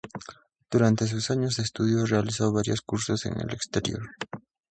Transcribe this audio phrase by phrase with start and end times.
[0.71, 4.01] Durante sus años de estudio realizó varios cursos en el exterior.